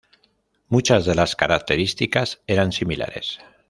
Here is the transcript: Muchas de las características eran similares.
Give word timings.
Muchas 0.67 1.05
de 1.05 1.13
las 1.13 1.35
características 1.35 2.41
eran 2.47 2.71
similares. 2.71 3.37